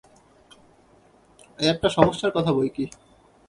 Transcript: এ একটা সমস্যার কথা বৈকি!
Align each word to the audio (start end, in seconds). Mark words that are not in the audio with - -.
এ 1.59 1.65
একটা 1.69 1.87
সমস্যার 1.89 2.31
কথা 2.35 2.51
বৈকি! 2.53 2.85